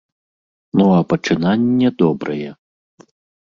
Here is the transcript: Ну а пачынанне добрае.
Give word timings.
Ну 0.81 0.85
а 0.93 1.01
пачынанне 1.13 1.93
добрае. 2.01 2.51